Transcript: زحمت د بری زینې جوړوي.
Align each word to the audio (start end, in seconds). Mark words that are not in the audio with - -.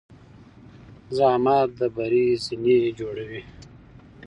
زحمت 1.17 1.69
د 1.79 1.81
بری 1.95 2.25
زینې 2.45 2.79
جوړوي. 2.99 3.41